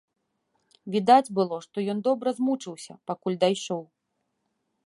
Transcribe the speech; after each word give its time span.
Відаць 0.95 1.33
было, 1.39 1.59
што 1.69 1.77
ён 1.95 2.03
добра 2.09 2.29
змучыўся, 2.39 2.93
пакуль 3.11 3.41
дайшоў. 3.45 3.81